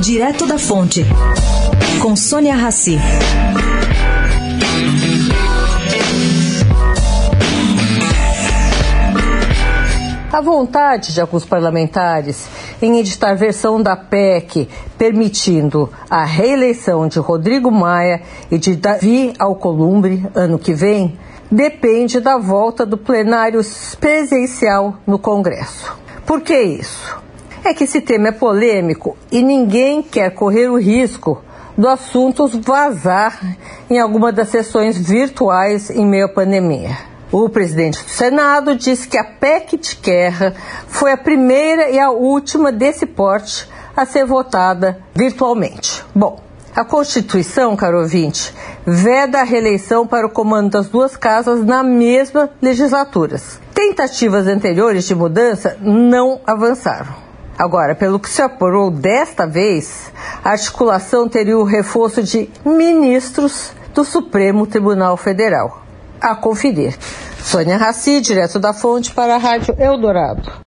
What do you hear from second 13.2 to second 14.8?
versão da PEC